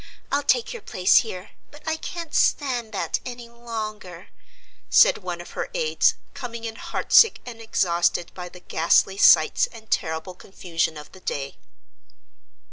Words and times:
I'll 0.31 0.41
take 0.41 0.73
your 0.73 0.81
place 0.81 1.17
here, 1.17 1.51
but 1.69 1.87
I 1.87 1.95
can't 1.95 2.33
stand 2.33 2.91
that 2.91 3.19
any 3.23 3.49
longer," 3.49 4.29
said 4.89 5.19
one 5.19 5.39
of 5.39 5.51
her 5.51 5.69
aids, 5.75 6.15
coming 6.33 6.63
in 6.63 6.75
heart 6.77 7.13
sick 7.13 7.39
and 7.45 7.61
exhausted 7.61 8.33
by 8.33 8.49
the 8.49 8.61
ghastly 8.61 9.19
sights 9.19 9.67
and 9.67 9.91
terrible 9.91 10.33
confusion 10.33 10.97
of 10.97 11.11
the 11.11 11.19
day. 11.19 11.59